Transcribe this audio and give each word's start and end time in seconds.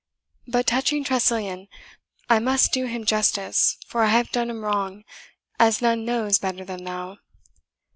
But 0.47 0.65
touching 0.65 1.03
Tressilian 1.03 1.67
I 2.27 2.39
must 2.39 2.71
do 2.73 2.87
him 2.87 3.05
justice, 3.05 3.77
for 3.85 4.01
I 4.01 4.07
have 4.07 4.31
done 4.31 4.49
him 4.49 4.65
wrong, 4.65 5.03
as 5.59 5.79
none 5.79 6.05
knows 6.05 6.39
better 6.39 6.65
than 6.65 6.85
thou. 6.85 7.19